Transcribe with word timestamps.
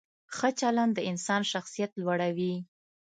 ښه 0.35 0.49
چلند 0.59 0.91
د 0.95 0.99
انسان 1.11 1.41
شخصیت 1.51 1.91
لوړوي. 2.01 2.53